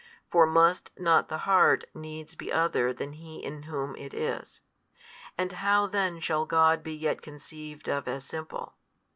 for 0.31 0.47
must 0.47 0.89
not 0.97 1.29
the 1.29 1.37
heart 1.45 1.83
needs 1.93 2.33
be 2.33 2.51
other 2.51 2.91
than 2.91 3.13
he 3.13 3.35
in 3.37 3.61
whom 3.69 3.95
it 3.97 4.15
is? 4.15 4.59
and 5.37 5.51
how 5.51 5.85
then 5.85 6.19
shall 6.19 6.43
God 6.47 6.81
be 6.81 6.95
yet 6.95 7.21
conceived 7.21 7.87
of 7.87 8.07
as 8.07 8.25
Simple? 8.25 8.73